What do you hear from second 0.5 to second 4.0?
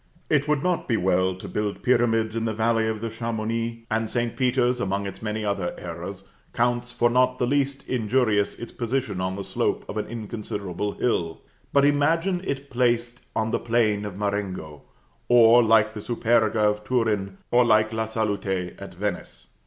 not be well to build pyramids in the valley of Chamouni;